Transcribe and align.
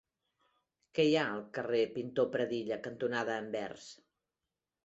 Què 0.99 1.05
hi 1.09 1.13
ha 1.17 1.25
al 1.33 1.43
carrer 1.59 1.83
Pintor 1.97 2.31
Pradilla 2.37 2.81
cantonada 2.89 3.37
Anvers? 3.45 3.87